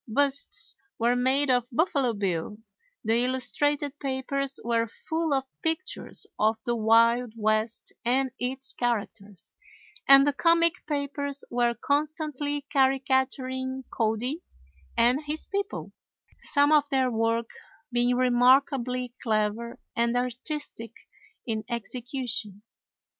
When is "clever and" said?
19.21-20.17